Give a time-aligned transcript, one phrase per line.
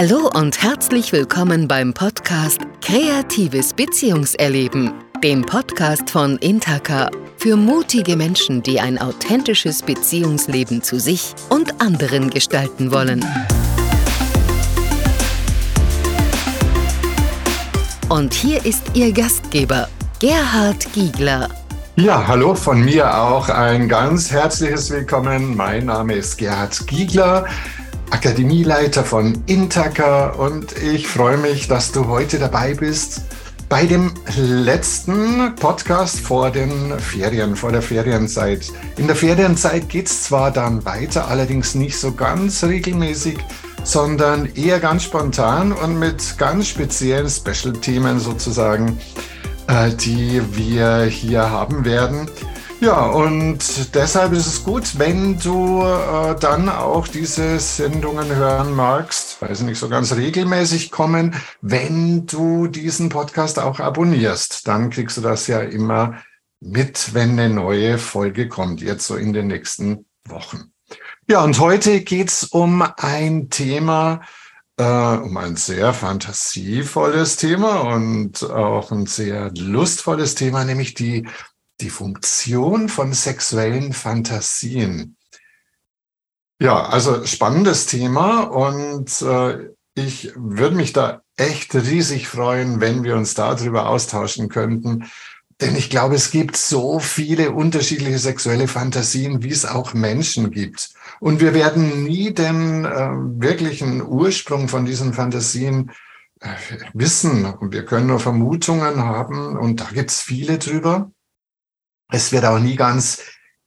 [0.00, 4.92] Hallo und herzlich willkommen beim Podcast Kreatives Beziehungserleben,
[5.24, 12.30] dem Podcast von Intaka für mutige Menschen, die ein authentisches Beziehungsleben zu sich und anderen
[12.30, 13.24] gestalten wollen.
[18.08, 19.88] Und hier ist Ihr Gastgeber,
[20.20, 21.48] Gerhard Giegler.
[21.96, 25.56] Ja, hallo von mir auch ein ganz herzliches Willkommen.
[25.56, 27.46] Mein Name ist Gerhard Giegler.
[28.10, 33.22] Akademieleiter von Intaka und ich freue mich, dass du heute dabei bist
[33.68, 38.72] bei dem letzten Podcast vor den Ferien, vor der Ferienzeit.
[38.96, 43.38] In der Ferienzeit geht es zwar dann weiter, allerdings nicht so ganz regelmäßig,
[43.84, 48.98] sondern eher ganz spontan und mit ganz speziellen Special-Themen sozusagen,
[49.66, 52.28] äh, die wir hier haben werden.
[52.80, 59.42] Ja, und deshalb ist es gut, wenn du äh, dann auch diese Sendungen hören magst,
[59.42, 64.68] weil sie nicht so ganz regelmäßig kommen, wenn du diesen Podcast auch abonnierst.
[64.68, 66.18] Dann kriegst du das ja immer
[66.60, 70.72] mit, wenn eine neue Folge kommt, jetzt so in den nächsten Wochen.
[71.28, 74.20] Ja, und heute geht's um ein Thema,
[74.76, 81.26] äh, um ein sehr fantasievolles Thema und auch ein sehr lustvolles Thema, nämlich die
[81.80, 85.16] die Funktion von sexuellen Fantasien.
[86.60, 93.16] Ja, also spannendes Thema und äh, ich würde mich da echt riesig freuen, wenn wir
[93.16, 95.04] uns darüber austauschen könnten.
[95.60, 100.90] Denn ich glaube, es gibt so viele unterschiedliche sexuelle Fantasien, wie es auch Menschen gibt.
[101.20, 105.90] Und wir werden nie den äh, wirklichen Ursprung von diesen Fantasien
[106.40, 106.48] äh,
[106.94, 107.44] wissen.
[107.44, 111.10] Und wir können nur Vermutungen haben und da gibt es viele drüber.
[112.10, 113.20] Es wird auch nie ganz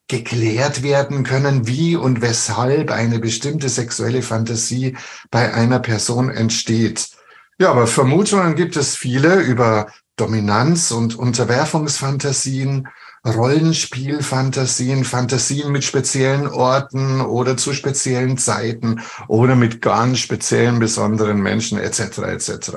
[0.08, 4.98] geklärt werden können, wie und weshalb eine bestimmte sexuelle Fantasie
[5.30, 7.10] bei einer Person entsteht.
[7.60, 9.88] Ja, aber Vermutungen gibt es viele über
[10.18, 12.88] Dominanz- und Unterwerfungsfantasien,
[13.26, 21.78] Rollenspielfantasien, Fantasien mit speziellen Orten oder zu speziellen Zeiten oder mit ganz speziellen besonderen Menschen
[21.78, 22.18] etc.
[22.20, 22.72] etc.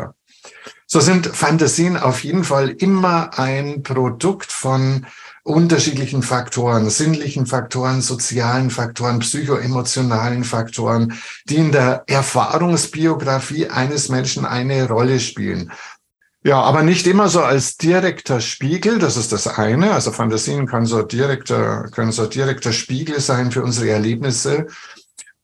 [0.87, 5.07] So sind Fantasien auf jeden Fall immer ein Produkt von
[5.45, 14.89] unterschiedlichen Faktoren, sinnlichen Faktoren, sozialen Faktoren, psychoemotionalen Faktoren, die in der Erfahrungsbiografie eines Menschen eine
[14.89, 15.71] Rolle spielen.
[16.43, 19.93] Ja, aber nicht immer so als direkter Spiegel, das ist das eine.
[19.93, 24.67] Also Fantasien können so direkter, können so direkter Spiegel sein für unsere Erlebnisse.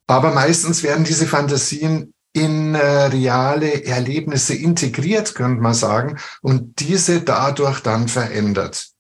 [0.07, 7.23] Aber meistens werden diese Fantasien in äh, reale Erlebnisse integriert, könnte man sagen, und diese
[7.23, 8.91] dadurch dann verändert.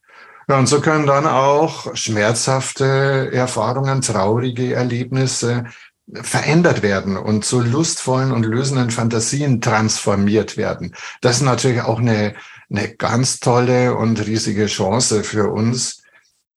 [0.48, 5.64] Ja, und so können dann auch schmerzhafte Erfahrungen, traurige Erlebnisse
[6.12, 10.94] verändert werden und zu lustvollen und lösenden Fantasien transformiert werden.
[11.20, 12.34] Das ist natürlich auch eine,
[12.68, 16.02] eine ganz tolle und riesige Chance für uns,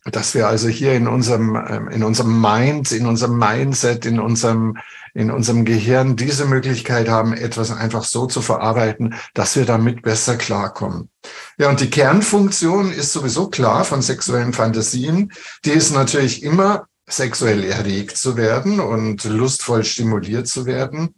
[0.06, 4.78] dass wir also hier in unserem, ähm, in unserem Mind, in unserem Mindset, in unserem
[5.14, 10.38] in unserem Gehirn diese Möglichkeit haben, etwas einfach so zu verarbeiten, dass wir damit besser
[10.38, 11.10] klarkommen.
[11.58, 15.32] Ja, und die Kernfunktion ist sowieso klar von sexuellen Fantasien.
[15.66, 21.14] Die ist natürlich immer sexuell erregt zu werden und lustvoll stimuliert zu werden.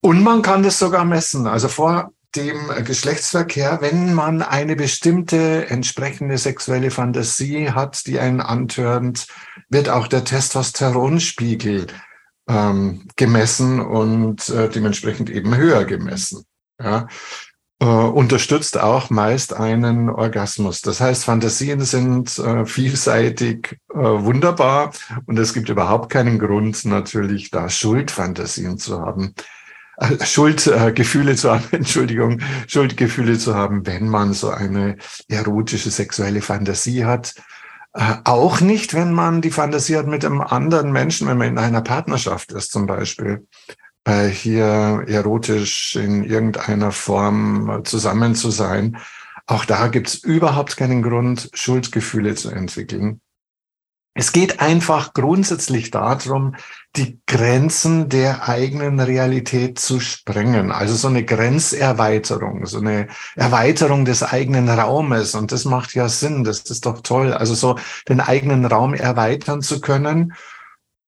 [0.00, 1.46] Und man kann das sogar messen.
[1.46, 9.26] Also vor dem Geschlechtsverkehr, wenn man eine bestimmte entsprechende sexuelle Fantasie hat, die einen antörnt,
[9.68, 11.86] wird auch der Testosteronspiegel
[12.48, 16.44] ähm, gemessen und äh, dementsprechend eben höher gemessen.
[16.80, 17.08] Ja.
[17.78, 20.80] Äh, unterstützt auch meist einen Orgasmus.
[20.80, 24.92] Das heißt, Fantasien sind äh, vielseitig äh, wunderbar
[25.26, 29.34] und es gibt überhaupt keinen Grund, natürlich da Schuldfantasien zu haben.
[29.98, 34.96] Äh, Schuldgefühle zu haben, Entschuldigung, Schuldgefühle zu haben, wenn man so eine
[35.28, 37.34] erotische sexuelle Fantasie hat
[37.96, 41.58] äh, auch nicht, wenn man die Fantasie hat mit einem anderen Menschen, wenn man in
[41.58, 43.46] einer Partnerschaft ist zum Beispiel,
[44.04, 48.98] äh, hier erotisch in irgendeiner Form zusammen zu sein.
[49.46, 53.20] Auch da gibt's überhaupt keinen Grund, Schuldgefühle zu entwickeln.
[54.18, 56.56] Es geht einfach grundsätzlich darum,
[56.96, 60.72] die Grenzen der eigenen Realität zu sprengen.
[60.72, 65.34] Also so eine Grenzerweiterung, so eine Erweiterung des eigenen Raumes.
[65.34, 66.44] Und das macht ja Sinn.
[66.44, 67.34] Das ist doch toll.
[67.34, 67.78] Also so
[68.08, 70.32] den eigenen Raum erweitern zu können.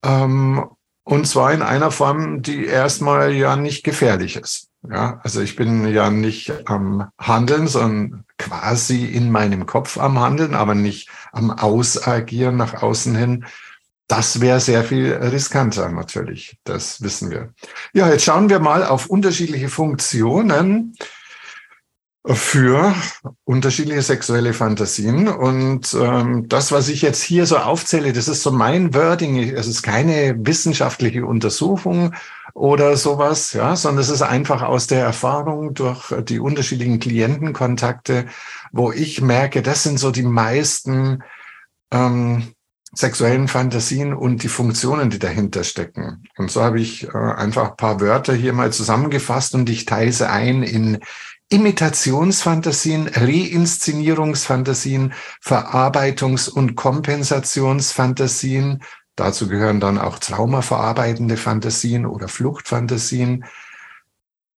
[0.05, 0.67] Ähm,
[1.03, 4.68] und zwar in einer Form, die erstmal ja nicht gefährlich ist.
[4.83, 10.55] Ja, also ich bin ja nicht am Handeln, sondern quasi in meinem Kopf am Handeln,
[10.55, 13.45] aber nicht am Ausagieren nach außen hin.
[14.07, 17.53] das wäre sehr viel riskanter natürlich, das wissen wir.
[17.93, 20.95] Ja, jetzt schauen wir mal auf unterschiedliche Funktionen
[22.25, 22.95] für
[23.45, 25.29] unterschiedliche sexuelle Fantasien.
[25.29, 29.39] Und ähm, das, was ich jetzt hier so aufzähle, das ist so mein Wording.
[29.39, 32.15] Es ist keine wissenschaftliche Untersuchung
[32.59, 38.27] oder sowas, ja, sondern es ist einfach aus der Erfahrung durch die unterschiedlichen Klientenkontakte,
[38.73, 41.23] wo ich merke, das sind so die meisten
[41.93, 42.55] ähm,
[42.93, 46.25] sexuellen Fantasien und die Funktionen, die dahinter stecken.
[46.37, 50.11] Und so habe ich äh, einfach ein paar Wörter hier mal zusammengefasst und ich teile
[50.11, 50.99] sie ein in
[51.51, 58.83] Imitationsfantasien, Reinszenierungsfantasien, Verarbeitungs- und Kompensationsfantasien.
[59.19, 63.45] Dazu gehören dann auch traumaverarbeitende Fantasien oder Fluchtfantasien,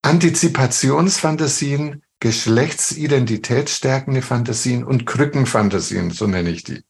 [0.03, 6.83] Antizipationsfantasien, geschlechtsidentitätsstärkende Fantasien und Krückenfantasien, so nenne ich die.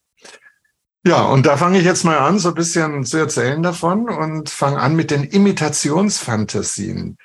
[1.08, 4.50] Ja, und da fange ich jetzt mal an, so ein bisschen zu erzählen davon und
[4.50, 7.18] fange an mit den Imitationsfantasien.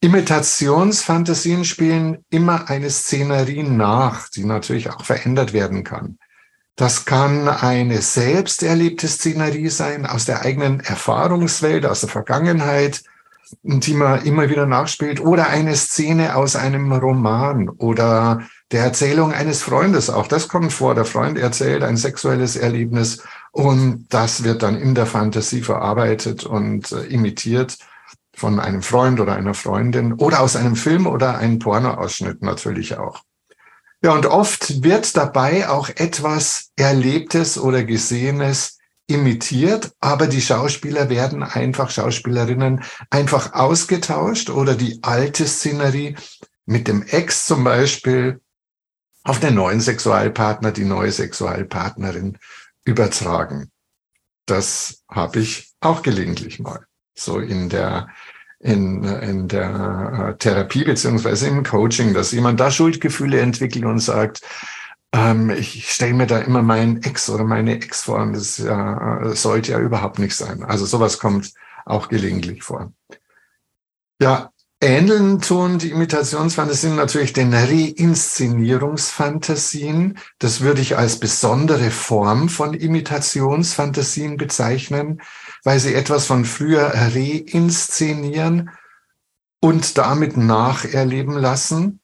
[0.00, 6.16] Imitationsfantasien spielen immer eine Szenerie nach, die natürlich auch verändert werden kann.
[6.76, 13.02] Das kann eine selbst erlebte Szenerie sein aus der eigenen Erfahrungswelt, aus der Vergangenheit,
[13.62, 18.42] die man immer wieder nachspielt, oder eine Szene aus einem Roman oder
[18.72, 20.10] der Erzählung eines Freundes.
[20.10, 20.94] Auch das kommt vor.
[20.94, 26.92] Der Freund erzählt ein sexuelles Erlebnis und das wird dann in der Fantasie verarbeitet und
[26.92, 27.78] äh, imitiert
[28.34, 33.22] von einem Freund oder einer Freundin oder aus einem Film oder einem Pornoausschnitt natürlich auch.
[34.06, 41.42] Ja, und oft wird dabei auch etwas Erlebtes oder Gesehenes imitiert, aber die Schauspieler werden
[41.42, 46.14] einfach, Schauspielerinnen einfach ausgetauscht oder die alte Szenerie
[46.66, 48.40] mit dem Ex zum Beispiel
[49.24, 52.38] auf den neuen Sexualpartner, die neue Sexualpartnerin
[52.84, 53.72] übertragen.
[54.46, 56.86] Das habe ich auch gelegentlich mal.
[57.16, 58.08] So in der,
[58.66, 64.40] in, in der äh, Therapie beziehungsweise im Coaching, dass jemand da Schuldgefühle entwickelt und sagt,
[65.12, 69.34] ähm, ich stelle mir da immer meinen Ex oder meine Ex vor und das äh,
[69.34, 70.64] sollte ja überhaupt nicht sein.
[70.64, 71.52] Also sowas kommt
[71.84, 72.92] auch gelegentlich vor.
[74.20, 80.18] Ja, Ähneln tun die Imitationsfantasien natürlich den Reinszenierungsfantasien.
[80.38, 85.22] Das würde ich als besondere Form von Imitationsfantasien bezeichnen,
[85.66, 88.70] weil sie etwas von früher reinszenieren
[89.58, 91.98] und damit nacherleben lassen.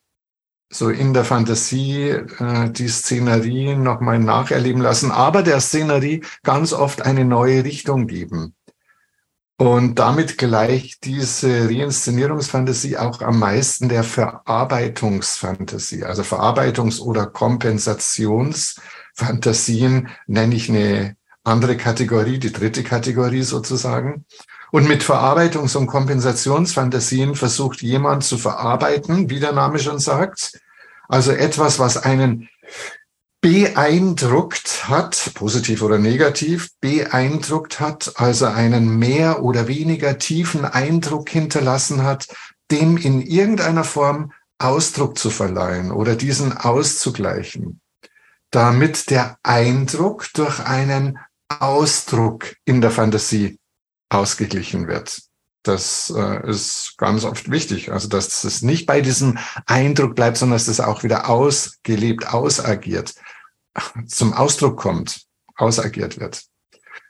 [0.68, 7.02] So in der Fantasie äh, die Szenerie nochmal nacherleben lassen, aber der Szenerie ganz oft
[7.02, 8.56] eine neue Richtung geben.
[9.58, 16.02] Und damit gleicht diese Reinszenierungsfantasie auch am meisten der Verarbeitungsfantasie.
[16.02, 24.24] Also Verarbeitungs- oder Kompensationsfantasien nenne ich eine andere Kategorie, die dritte Kategorie sozusagen.
[24.70, 30.58] Und mit Verarbeitungs- und Kompensationsfantasien versucht jemand zu verarbeiten, wie der Name schon sagt.
[31.08, 32.48] Also etwas, was einen
[33.42, 42.04] beeindruckt hat, positiv oder negativ, beeindruckt hat, also einen mehr oder weniger tiefen Eindruck hinterlassen
[42.04, 42.28] hat,
[42.70, 47.80] dem in irgendeiner Form Ausdruck zu verleihen oder diesen auszugleichen,
[48.52, 51.18] damit der Eindruck durch einen
[51.60, 53.58] Ausdruck in der Fantasie
[54.08, 55.22] ausgeglichen wird.
[55.62, 57.92] Das äh, ist ganz oft wichtig.
[57.92, 63.14] Also, dass es nicht bei diesem Eindruck bleibt, sondern dass es auch wieder ausgelebt, ausagiert
[64.06, 65.22] zum Ausdruck kommt,
[65.56, 66.44] ausagiert wird.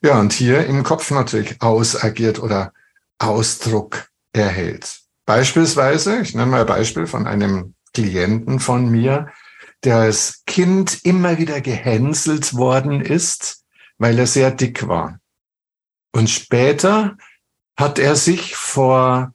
[0.03, 2.73] Ja, und hier im Kopf natürlich ausagiert oder
[3.19, 5.01] Ausdruck erhält.
[5.27, 9.29] Beispielsweise, ich nenne mal ein Beispiel von einem Klienten von mir,
[9.85, 13.62] der als Kind immer wieder gehänselt worden ist,
[14.03, 15.21] weil er sehr dick war.
[16.13, 17.17] Und später
[17.79, 19.33] hat er sich vor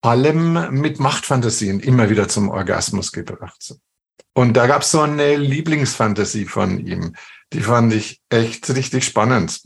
[0.00, 3.74] allem mit Machtfantasien immer wieder zum Orgasmus gebracht.
[4.32, 7.16] Und da gab es so eine Lieblingsfantasie von ihm.
[7.52, 9.62] Die fand ich echt richtig spannend.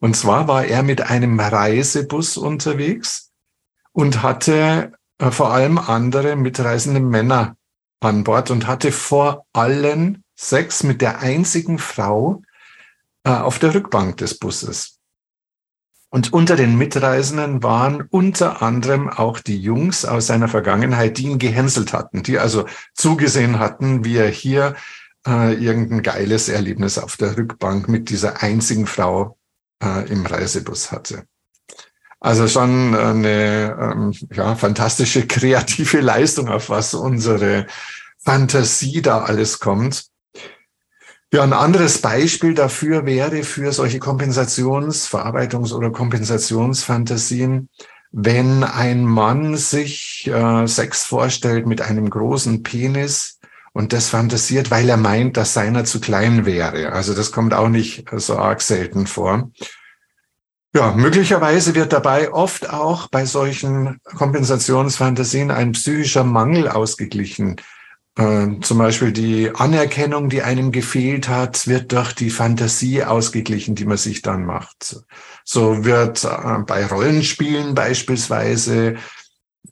[0.00, 3.30] Und zwar war er mit einem Reisebus unterwegs
[3.92, 7.56] und hatte äh, vor allem andere mitreisende Männer
[8.00, 12.42] an Bord und hatte vor allen Sex mit der einzigen Frau
[13.30, 14.98] auf der Rückbank des Busses.
[16.10, 21.38] Und unter den Mitreisenden waren unter anderem auch die Jungs aus seiner Vergangenheit, die ihn
[21.38, 24.74] gehänselt hatten, die also zugesehen hatten, wie er hier
[25.26, 29.36] äh, irgendein geiles Erlebnis auf der Rückbank mit dieser einzigen Frau
[29.82, 31.24] äh, im Reisebus hatte.
[32.20, 37.66] Also schon eine ähm, ja, fantastische kreative Leistung, auf was unsere
[38.18, 40.07] Fantasie da alles kommt.
[41.30, 47.68] Ja, ein anderes Beispiel dafür wäre für solche Kompensations-, Verarbeitungs- oder Kompensationsfantasien,
[48.12, 53.38] wenn ein Mann sich äh, Sex vorstellt mit einem großen Penis
[53.74, 56.92] und das fantasiert, weil er meint, dass seiner zu klein wäre.
[56.92, 59.50] Also das kommt auch nicht so arg selten vor.
[60.74, 67.56] Ja, möglicherweise wird dabei oft auch bei solchen Kompensationsfantasien ein psychischer Mangel ausgeglichen.
[68.18, 73.84] Äh, zum Beispiel die Anerkennung, die einem gefehlt hat, wird durch die Fantasie ausgeglichen, die
[73.84, 75.04] man sich dann macht.
[75.44, 78.96] So wird äh, bei Rollenspielen beispielsweise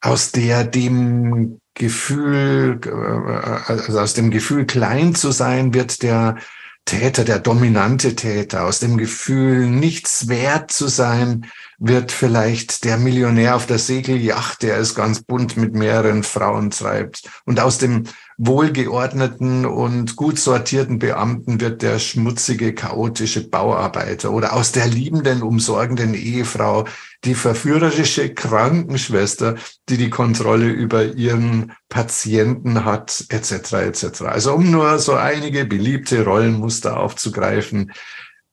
[0.01, 6.37] aus der dem Gefühl, äh, also aus dem Gefühl klein zu sein, wird der
[6.85, 11.47] Täter, der dominante Täter, aus dem Gefühl, nichts wert zu sein,
[11.79, 17.29] wird vielleicht der Millionär auf der Segelyacht, der es ganz bunt mit mehreren Frauen treibt.
[17.45, 18.05] Und aus dem
[18.39, 26.13] wohlgeordneten und gut sortierten Beamten wird der schmutzige, chaotische Bauarbeiter oder aus der liebenden, umsorgenden
[26.15, 26.85] Ehefrau
[27.25, 29.57] die verführerische Krankenschwester,
[29.89, 33.73] die die Kontrolle über ihren Patienten hat, etc.
[33.73, 34.23] etc.
[34.23, 37.93] Also um nur so einige beliebte Rollenmuster aufzugreifen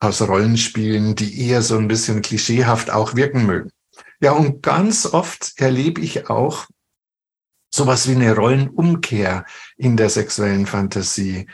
[0.03, 3.71] aus Rollenspielen, die eher so ein bisschen klischeehaft auch wirken mögen.
[4.19, 6.67] Ja, und ganz oft erlebe ich auch
[7.73, 9.45] sowas wie eine Rollenumkehr
[9.77, 11.47] in der sexuellen Fantasie,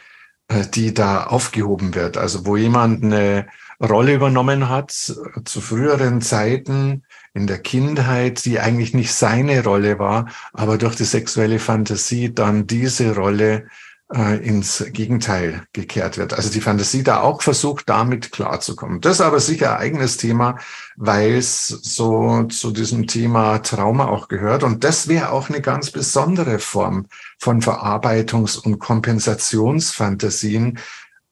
[0.50, 2.18] äh, die da aufgehoben wird.
[2.18, 3.48] Also wo jemand eine
[3.82, 7.04] Rolle übernommen hat zu früheren Zeiten
[7.34, 12.68] in der Kindheit, die eigentlich nicht seine Rolle war, aber durch die sexuelle Fantasie dann
[12.68, 13.68] diese Rolle
[14.14, 16.34] äh, ins Gegenteil gekehrt wird.
[16.34, 19.02] Also die Fantasie da auch versucht, damit klarzukommen.
[19.02, 20.58] Das ist aber sicher ein eigenes Thema,
[20.96, 24.64] weil es so zu diesem Thema Trauma auch gehört.
[24.64, 30.80] Und das wäre auch eine ganz besondere Form von Verarbeitungs- und Kompensationsfantasien,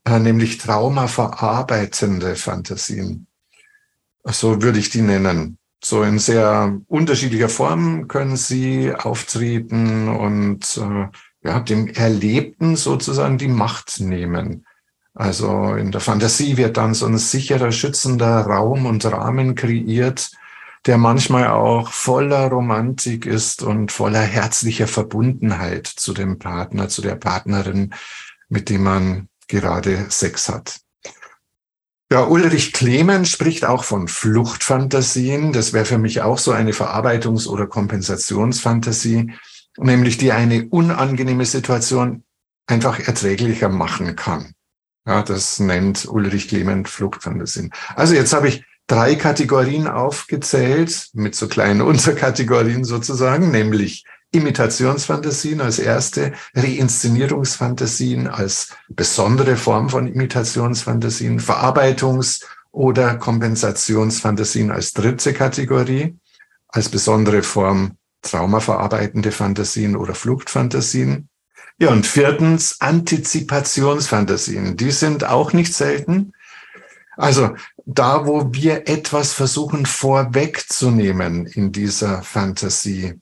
[0.06, 3.28] äh, nämlich traumaverarbeitende Fantasien.
[4.24, 5.58] So würde ich die nennen.
[5.84, 11.08] So in sehr unterschiedlicher Form können sie auftreten und äh,
[11.48, 14.66] ja, dem Erlebten sozusagen die Macht nehmen.
[15.14, 20.32] Also in der Fantasie wird dann so ein sicherer, schützender Raum und Rahmen kreiert,
[20.86, 27.16] der manchmal auch voller Romantik ist und voller herzlicher Verbundenheit zu dem Partner, zu der
[27.16, 27.94] Partnerin,
[28.50, 30.82] mit dem man gerade Sex hat.
[32.12, 35.52] Ja, Ulrich Klemen spricht auch von Fluchtfantasien.
[35.52, 39.34] Das wäre für mich auch so eine Verarbeitungs- oder Kompensationsfantasie
[39.78, 42.24] nämlich die eine unangenehme Situation
[42.68, 44.54] einfach erträglicher machen kann.
[45.06, 47.72] Ja, das nennt Ulrich Clement Fluchtfantasien.
[47.96, 55.80] Also jetzt habe ich drei Kategorien aufgezählt, mit so kleinen Unterkategorien sozusagen, nämlich Imitationsfantasien als
[55.80, 66.18] erste, Reinszenierungsfantasien als besondere Form von Imitationsfantasien, Verarbeitungs- oder Kompensationsfantasien als dritte Kategorie,
[66.68, 67.98] als besondere Form
[68.30, 71.30] traumaverarbeitende Fantasien oder Fluchtfantasien.
[71.80, 74.78] Ja, und viertens Antizipationsfantasien.
[74.78, 76.34] Die sind auch nicht selten.
[77.16, 77.56] Also
[77.86, 83.20] da, wo wir etwas versuchen vorwegzunehmen in dieser Fantasie,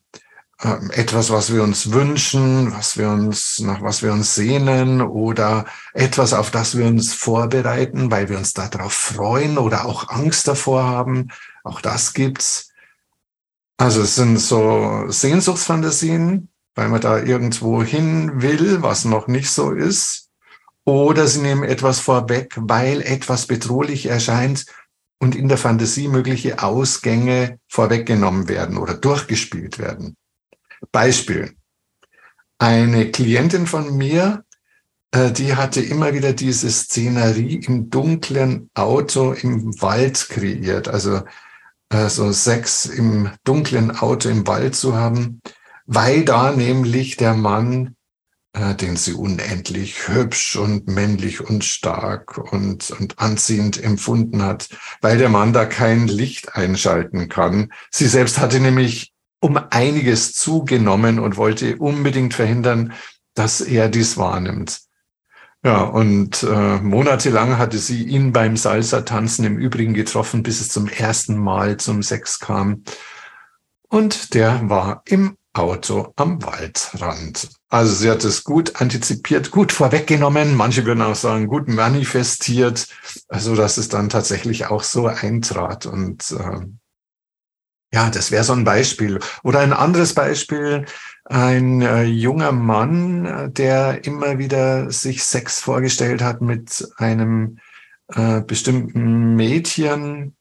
[0.63, 5.65] ähm, etwas, was wir uns wünschen, was wir uns, nach was wir uns sehnen oder
[5.93, 10.83] etwas, auf das wir uns vorbereiten, weil wir uns darauf freuen oder auch Angst davor
[10.83, 11.29] haben.
[11.63, 12.71] Auch das gibt's.
[13.77, 19.71] Also es sind so Sehnsuchtsfantasien, weil man da irgendwo hin will, was noch nicht so
[19.71, 20.29] ist.
[20.85, 24.65] Oder sie nehmen etwas vorweg, weil etwas bedrohlich erscheint
[25.17, 30.15] und in der Fantasie mögliche Ausgänge vorweggenommen werden oder durchgespielt werden.
[30.91, 31.55] Beispiel.
[32.59, 34.45] Eine Klientin von mir,
[35.11, 40.87] äh, die hatte immer wieder diese Szenerie im dunklen Auto im Wald kreiert.
[40.87, 41.21] Also
[42.09, 45.41] so Sex im dunklen Auto im Wald zu haben,
[45.85, 47.95] weil da nämlich der Mann,
[48.53, 54.69] äh, den sie unendlich hübsch und männlich und stark und, und anziehend empfunden hat,
[55.01, 57.71] weil der Mann da kein Licht einschalten kann.
[57.91, 62.93] Sie selbst hatte nämlich um einiges zugenommen und wollte unbedingt verhindern,
[63.35, 64.84] dass er dies wahrnimmt.
[65.65, 70.87] Ja, und äh, monatelang hatte sie ihn beim Salsa-Tanzen im Übrigen getroffen, bis es zum
[70.87, 72.83] ersten Mal zum Sex kam.
[73.89, 77.49] Und der war im Auto am Waldrand.
[77.67, 80.53] Also sie hat es gut antizipiert, gut vorweggenommen.
[80.53, 82.87] Manche würden auch sagen, gut manifestiert,
[83.27, 85.87] also dass es dann tatsächlich auch so eintrat.
[85.87, 86.59] Und äh,
[87.91, 89.19] ja, das wäre so ein Beispiel.
[89.41, 90.85] Oder ein anderes Beispiel,
[91.25, 97.57] ein äh, junger Mann, der immer wieder sich Sex vorgestellt hat mit einem
[98.07, 100.35] äh, bestimmten Mädchen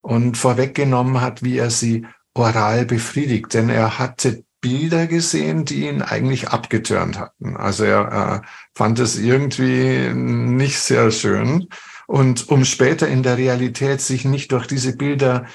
[0.00, 3.52] und vorweggenommen hat, wie er sie oral befriedigt.
[3.52, 7.56] Denn er hatte Bilder gesehen, die ihn eigentlich abgetürnt hatten.
[7.56, 11.68] Also er äh, fand es irgendwie nicht sehr schön.
[12.06, 15.46] Und um später in der Realität sich nicht durch diese Bilder,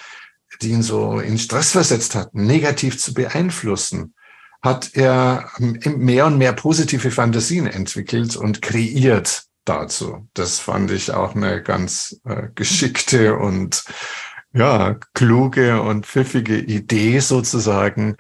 [0.62, 4.15] die ihn so in Stress versetzt hatten, negativ zu beeinflussen,
[4.66, 10.28] hat er mehr und mehr positive Fantasien entwickelt und kreiert dazu.
[10.34, 13.86] Das fand ich auch eine ganz äh, geschickte und
[14.54, 18.18] ja, kluge und pfiffige Idee sozusagen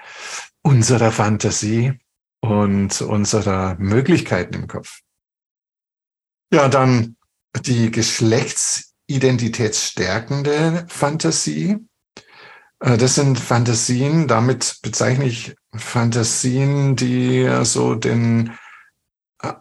[0.62, 2.00] unserer Fantasie
[2.42, 5.00] und unserer Möglichkeiten im Kopf.
[6.52, 7.16] Ja, dann
[7.62, 11.78] die geschlechtsidentitätsstärkende Fantasie.
[12.80, 18.52] Äh, das sind Fantasien, damit bezeichne ich Fantasien, die so den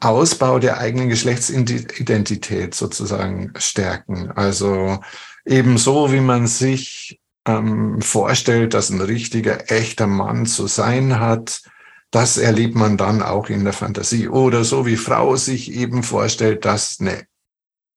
[0.00, 4.30] Ausbau der eigenen Geschlechtsidentität sozusagen stärken.
[4.30, 5.00] Also
[5.44, 11.62] ebenso wie man sich ähm, vorstellt, dass ein richtiger, echter Mann zu sein hat,
[12.10, 14.28] das erlebt man dann auch in der Fantasie.
[14.28, 17.26] Oder so wie Frau sich eben vorstellt, dass eine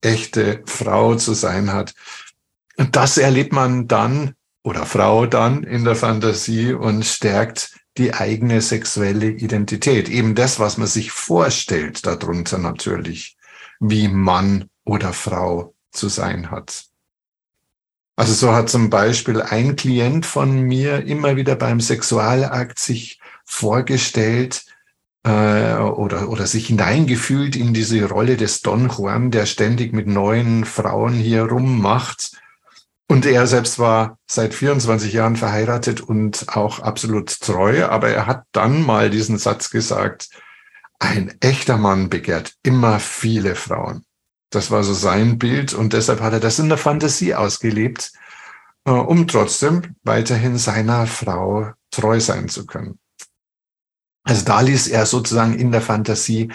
[0.01, 1.93] echte Frau zu sein hat.
[2.91, 4.33] Das erlebt man dann
[4.63, 10.09] oder Frau dann in der Fantasie und stärkt die eigene sexuelle Identität.
[10.09, 13.37] Eben das, was man sich vorstellt darunter natürlich,
[13.79, 16.85] wie Mann oder Frau zu sein hat.
[18.15, 24.65] Also so hat zum Beispiel ein Klient von mir immer wieder beim Sexualakt sich vorgestellt
[25.23, 30.65] äh, oder, oder sich hineingefühlt in diese Rolle des Don Juan, der ständig mit neuen
[30.65, 32.31] Frauen hier rummacht.
[33.09, 38.43] Und er selbst war seit 24 Jahren verheiratet und auch absolut treu, aber er hat
[38.51, 40.29] dann mal diesen Satz gesagt,
[40.99, 44.03] ein echter Mann begehrt immer viele Frauen.
[44.49, 48.11] Das war so sein Bild und deshalb hat er das in der Fantasie ausgelebt,
[48.85, 52.99] äh, um trotzdem weiterhin seiner Frau treu sein zu können.
[54.23, 56.51] Also da ließ er sozusagen in der Fantasie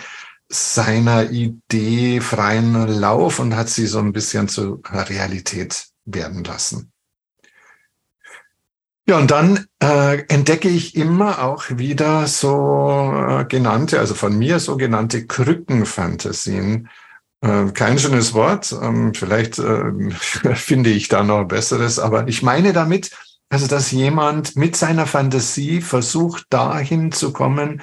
[0.49, 6.93] seiner Idee freien Lauf und hat sie so ein bisschen zur Realität werden lassen.
[9.07, 14.61] Ja, und dann äh, entdecke ich immer auch wieder so äh, genannte, also von mir
[14.61, 16.88] so genannte Krückenfantasien,
[17.41, 18.73] äh, kein schönes Wort.
[18.81, 20.11] Ähm, vielleicht äh,
[20.55, 23.11] finde ich da noch besseres, aber ich meine damit,
[23.49, 27.83] also dass jemand mit seiner Fantasie versucht, dahin zu kommen,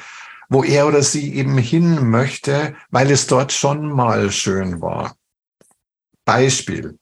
[0.50, 5.16] wo er oder sie eben hin möchte, weil es dort schon mal schön war.
[6.26, 6.99] Beispiel.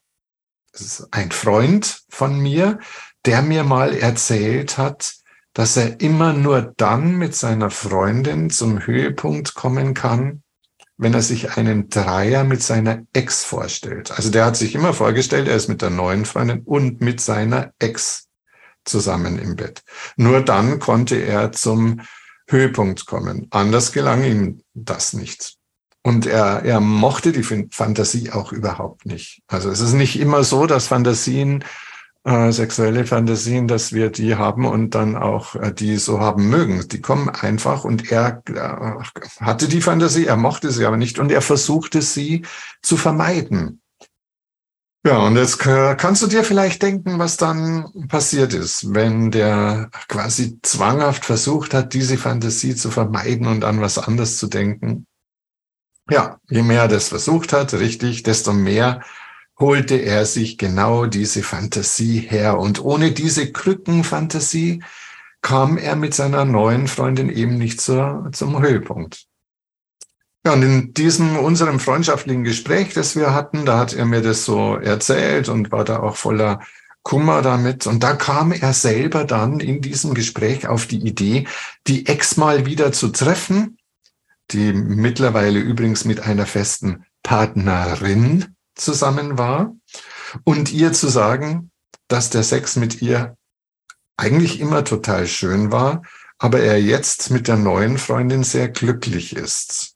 [0.79, 2.79] Ist ein Freund von mir,
[3.25, 5.15] der mir mal erzählt hat,
[5.53, 10.43] dass er immer nur dann mit seiner Freundin zum Höhepunkt kommen kann,
[10.97, 14.11] wenn er sich einen Dreier mit seiner Ex vorstellt.
[14.11, 17.73] Also der hat sich immer vorgestellt, er ist mit der neuen Freundin und mit seiner
[17.79, 18.27] Ex
[18.85, 19.83] zusammen im Bett.
[20.15, 22.01] Nur dann konnte er zum
[22.47, 23.47] Höhepunkt kommen.
[23.49, 25.57] Anders gelang ihm das nicht.
[26.07, 29.41] Und er, er mochte die Fantasie auch überhaupt nicht.
[29.45, 31.65] Also es ist nicht immer so, dass Fantasien
[32.23, 36.87] äh, sexuelle Fantasien, dass wir die haben und dann auch äh, die so haben mögen.
[36.87, 41.29] Die kommen einfach und er äh, hatte die Fantasie, er mochte sie aber nicht und
[41.29, 42.45] er versuchte sie
[42.81, 43.81] zu vermeiden.
[45.05, 50.57] Ja, und jetzt kannst du dir vielleicht denken, was dann passiert ist, wenn der quasi
[50.61, 55.05] zwanghaft versucht hat, diese Fantasie zu vermeiden und an was anderes zu denken.
[56.09, 59.01] Ja, je mehr er das versucht hat, richtig, desto mehr
[59.59, 62.59] holte er sich genau diese Fantasie her.
[62.59, 64.83] Und ohne diese Krückenfantasie
[65.41, 69.25] kam er mit seiner neuen Freundin eben nicht zur, zum Höhepunkt.
[70.45, 74.45] Ja, und in diesem unserem freundschaftlichen Gespräch, das wir hatten, da hat er mir das
[74.45, 76.61] so erzählt und war da auch voller
[77.03, 77.87] Kummer damit.
[77.87, 81.47] Und da kam er selber dann in diesem Gespräch auf die Idee,
[81.87, 83.77] die Ex mal wieder zu treffen,
[84.51, 89.75] die mittlerweile übrigens mit einer festen Partnerin zusammen war
[90.43, 91.71] und ihr zu sagen,
[92.07, 93.37] dass der Sex mit ihr
[94.15, 96.01] eigentlich immer total schön war,
[96.37, 99.95] aber er jetzt mit der neuen Freundin sehr glücklich ist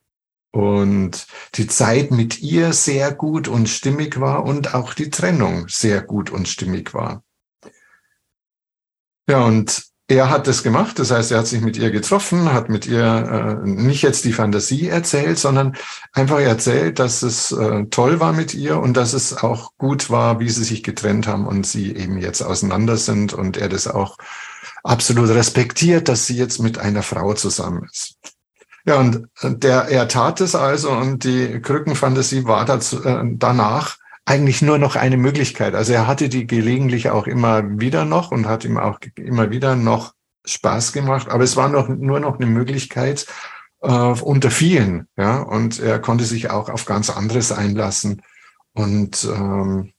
[0.51, 6.01] und die Zeit mit ihr sehr gut und stimmig war und auch die Trennung sehr
[6.01, 7.23] gut und stimmig war.
[9.29, 12.67] Ja, und er hat das gemacht, das heißt, er hat sich mit ihr getroffen, hat
[12.67, 15.77] mit ihr äh, nicht jetzt die Fantasie erzählt, sondern
[16.11, 20.41] einfach erzählt, dass es äh, toll war mit ihr und dass es auch gut war,
[20.41, 24.17] wie sie sich getrennt haben und sie eben jetzt auseinander sind und er das auch
[24.83, 28.17] absolut respektiert, dass sie jetzt mit einer Frau zusammen ist.
[28.83, 33.97] Ja, und der, er tat es also und die Krückenfantasie war dazu, äh, danach
[34.31, 35.75] eigentlich nur noch eine Möglichkeit.
[35.75, 39.75] Also er hatte die gelegentlich auch immer wieder noch und hat ihm auch immer wieder
[39.75, 40.13] noch
[40.45, 43.27] Spaß gemacht, aber es war noch nur noch eine Möglichkeit
[43.81, 48.21] äh, unter vielen, ja, und er konnte sich auch auf ganz anderes einlassen.
[48.73, 49.91] Und ähm,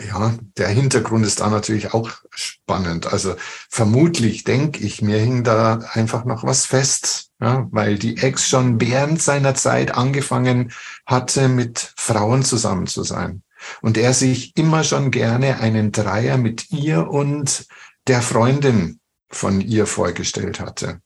[0.00, 3.12] ja, der Hintergrund ist da natürlich auch spannend.
[3.12, 3.36] Also
[3.68, 8.80] vermutlich denke ich, mir hing da einfach noch was fest, ja, weil die Ex schon
[8.80, 10.72] während seiner Zeit angefangen
[11.06, 13.42] hatte, mit Frauen zusammen zu sein.
[13.82, 17.66] Und er sich immer schon gerne einen Dreier mit ihr und
[18.06, 21.00] der Freundin von ihr vorgestellt hatte.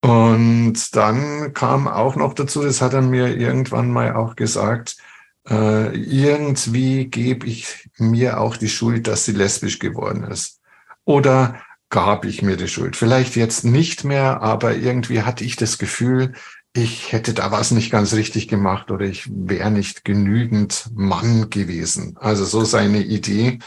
[0.00, 4.96] Und dann kam auch noch dazu, das hat er mir irgendwann mal auch gesagt,
[5.48, 10.60] äh, irgendwie gebe ich mir auch die Schuld, dass sie lesbisch geworden ist.
[11.04, 12.96] Oder gab ich mir die Schuld.
[12.96, 16.32] Vielleicht jetzt nicht mehr, aber irgendwie hatte ich das Gefühl,
[16.74, 22.16] ich hätte da was nicht ganz richtig gemacht oder ich wäre nicht genügend Mann gewesen.
[22.18, 23.58] Also so seine Idee.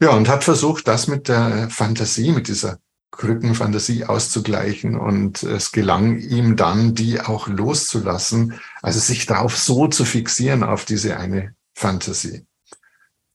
[0.00, 2.78] Ja, und hat versucht, das mit der Fantasie, mit dieser
[3.10, 10.04] Krückenfantasie auszugleichen und es gelang ihm dann, die auch loszulassen, also sich darauf so zu
[10.04, 12.46] fixieren, auf diese eine Fantasie.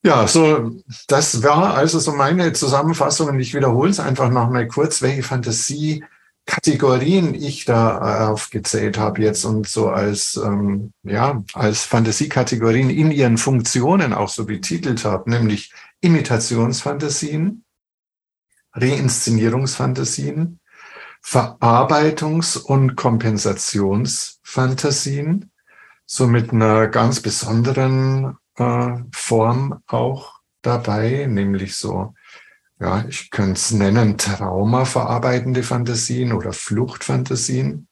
[0.03, 0.71] Ja, so,
[1.07, 7.36] das war also so meine Zusammenfassung und ich wiederhole es einfach nochmal kurz, welche Fantasie-Kategorien
[7.36, 14.13] ich da aufgezählt habe jetzt und so als, ähm, ja, als Fantasiekategorien in ihren Funktionen
[14.13, 17.63] auch so betitelt habe, nämlich Imitationsfantasien,
[18.73, 20.60] Reinszenierungsfantasien,
[21.23, 25.51] Verarbeitungs- und Kompensationsfantasien,
[26.05, 32.13] so mit einer ganz besonderen äh, Form auch dabei, nämlich so,
[32.79, 37.88] ja, ich könnte es nennen, traumaverarbeitende Fantasien oder Fluchtfantasien.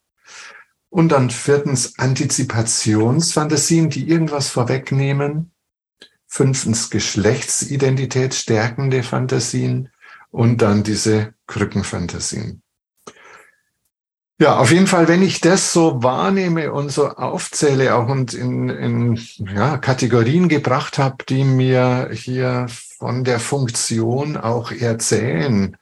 [0.89, 5.51] Und dann viertens Antizipationsfantasien, die irgendwas vorwegnehmen.
[6.25, 9.89] Fünftens Geschlechtsidentität stärkende Fantasien
[10.31, 12.61] und dann diese Krückenfantasien.
[14.41, 18.69] Ja, auf jeden Fall, wenn ich das so wahrnehme und so aufzähle auch und in,
[18.69, 25.75] in ja, Kategorien gebracht habe, die mir hier von der Funktion auch erzählen,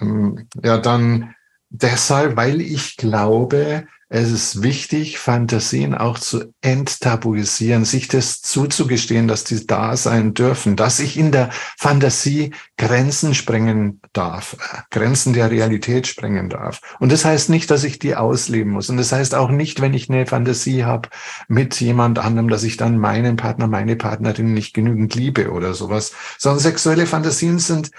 [0.00, 1.34] ähm, ja, dann
[1.68, 9.44] deshalb, weil ich glaube, es ist wichtig, Fantasien auch zu enttabuisieren, sich das zuzugestehen, dass
[9.44, 15.52] die da sein dürfen, dass ich in der Fantasie Grenzen sprengen darf, äh, Grenzen der
[15.52, 16.80] Realität sprengen darf.
[16.98, 18.90] Und das heißt nicht, dass ich die ausleben muss.
[18.90, 21.08] Und das heißt auch nicht, wenn ich eine Fantasie habe
[21.46, 26.12] mit jemand anderem, dass ich dann meinen Partner, meine Partnerin nicht genügend liebe oder sowas,
[26.36, 27.92] sondern sexuelle Fantasien sind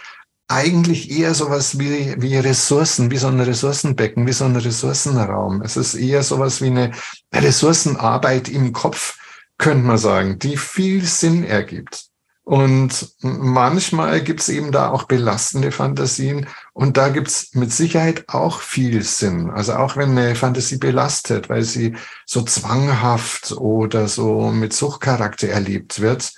[0.47, 5.61] eigentlich eher sowas wie, wie Ressourcen, wie so ein Ressourcenbecken, wie so ein Ressourcenraum.
[5.61, 6.91] Es ist eher sowas wie eine
[7.33, 9.17] Ressourcenarbeit im Kopf,
[9.57, 12.11] könnte man sagen, die viel Sinn ergibt.
[12.43, 18.25] Und manchmal gibt es eben da auch belastende Fantasien und da gibt es mit Sicherheit
[18.27, 19.51] auch viel Sinn.
[19.51, 26.01] Also auch wenn eine Fantasie belastet, weil sie so zwanghaft oder so mit Suchtcharakter erlebt
[26.01, 26.33] wird,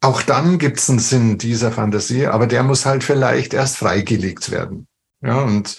[0.00, 4.50] auch dann gibt es einen Sinn dieser Fantasie, aber der muss halt vielleicht erst freigelegt
[4.50, 4.86] werden.
[5.22, 5.76] Ja, und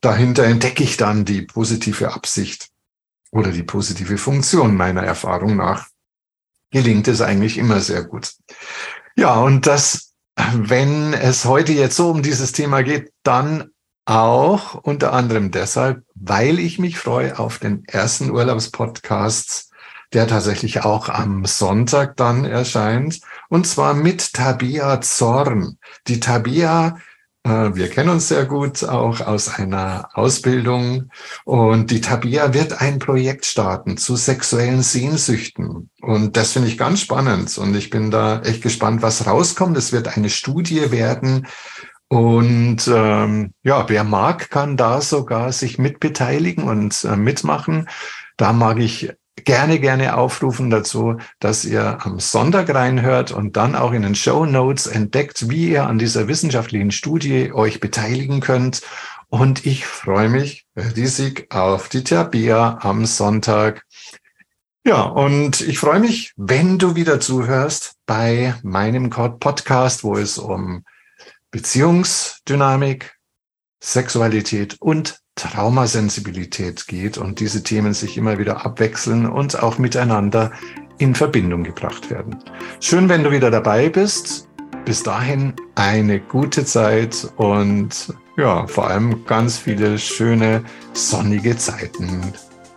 [0.00, 2.68] dahinter entdecke ich dann die positive Absicht
[3.32, 5.88] oder die positive Funktion meiner Erfahrung nach.
[6.70, 8.34] Gelingt es eigentlich immer sehr gut.
[9.16, 13.70] Ja, und das, wenn es heute jetzt so um dieses Thema geht, dann
[14.04, 19.72] auch unter anderem deshalb, weil ich mich freue auf den ersten Urlaubspodcast
[20.14, 25.78] der tatsächlich auch am Sonntag dann erscheint, und zwar mit Tabia Zorn.
[26.06, 26.98] Die Tabia,
[27.42, 31.10] äh, wir kennen uns sehr gut auch aus einer Ausbildung,
[31.44, 35.90] und die Tabia wird ein Projekt starten zu sexuellen Sehnsüchten.
[36.00, 39.76] Und das finde ich ganz spannend, und ich bin da echt gespannt, was rauskommt.
[39.76, 41.46] Es wird eine Studie werden,
[42.08, 47.88] und ähm, ja, wer mag, kann da sogar sich mitbeteiligen und äh, mitmachen.
[48.36, 53.92] Da mag ich gerne, gerne aufrufen dazu, dass ihr am Sonntag reinhört und dann auch
[53.92, 58.82] in den Show Notes entdeckt, wie ihr an dieser wissenschaftlichen Studie euch beteiligen könnt.
[59.28, 63.84] Und ich freue mich riesig auf die Tabea am Sonntag.
[64.86, 70.84] Ja, und ich freue mich, wenn du wieder zuhörst bei meinem Podcast, wo es um
[71.50, 73.16] Beziehungsdynamik,
[73.82, 80.52] Sexualität und Traumasensibilität geht und diese Themen sich immer wieder abwechseln und auch miteinander
[80.98, 82.36] in Verbindung gebracht werden.
[82.80, 84.48] Schön, wenn du wieder dabei bist.
[84.84, 92.20] Bis dahin eine gute Zeit und ja, vor allem ganz viele schöne sonnige Zeiten.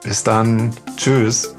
[0.03, 0.71] Bis dann.
[0.95, 1.53] Tschüss.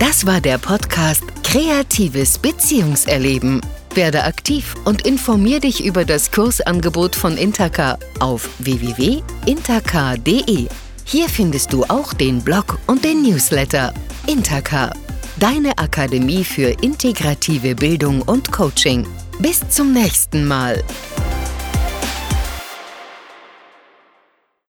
[0.00, 3.60] Das war der Podcast Kreatives Beziehungserleben.
[3.96, 10.68] Werde aktiv und informier dich über das Kursangebot von Intaka auf www.intaka.de.
[11.04, 13.94] Hier findest du auch den Blog und den Newsletter.
[14.26, 14.92] Intaka,
[15.38, 19.06] deine Akademie für integrative Bildung und Coaching.
[19.38, 20.82] Bis zum nächsten Mal.